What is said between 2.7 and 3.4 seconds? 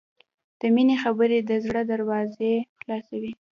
خلاصوي.